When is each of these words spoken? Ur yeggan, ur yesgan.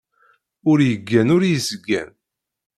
Ur 0.69 0.77
yeggan, 0.89 1.33
ur 1.35 1.43
yesgan. 1.45 2.09